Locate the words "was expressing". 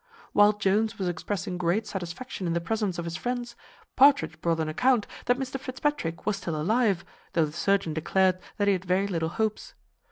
0.97-1.59